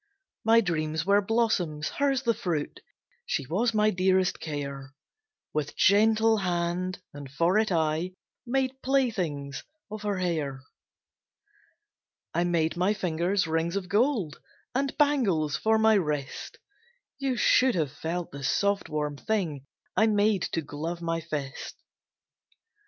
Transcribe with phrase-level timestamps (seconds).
[0.43, 2.79] My dreams were blossoms, hers the fruit,
[3.27, 4.95] She was my dearest care;
[5.53, 10.63] With gentle hand, and for it, I Made playthings of her hair.
[12.33, 14.39] I made my fingers rings of gold,
[14.73, 16.57] And bangles for my wrist;
[17.19, 21.75] You should have felt the soft, warm thing I made to glove my fist.